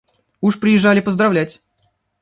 Уж 0.41 0.59
приезжали 0.59 0.99
поздравлять. 0.99 1.61